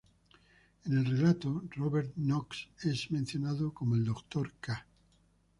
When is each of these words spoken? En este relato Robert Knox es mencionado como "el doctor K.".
En 0.85 0.97
este 0.97 1.11
relato 1.11 1.63
Robert 1.75 2.15
Knox 2.15 2.69
es 2.81 3.11
mencionado 3.11 3.71
como 3.71 3.93
"el 3.93 4.03
doctor 4.05 4.51
K.". 4.59 4.87